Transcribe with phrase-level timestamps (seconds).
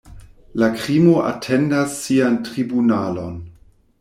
[0.61, 3.37] La krimo atendas sian tribunalon.